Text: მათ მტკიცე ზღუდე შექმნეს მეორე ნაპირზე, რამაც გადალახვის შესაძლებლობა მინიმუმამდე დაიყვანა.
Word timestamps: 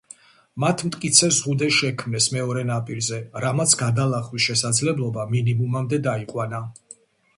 მათ 0.61 0.81
მტკიცე 0.87 1.27
ზღუდე 1.39 1.67
შექმნეს 1.79 2.27
მეორე 2.37 2.63
ნაპირზე, 2.69 3.19
რამაც 3.45 3.77
გადალახვის 3.85 4.49
შესაძლებლობა 4.49 5.27
მინიმუმამდე 5.35 6.01
დაიყვანა. 6.09 6.65